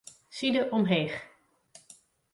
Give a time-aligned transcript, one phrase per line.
[0.37, 1.15] Side omheech.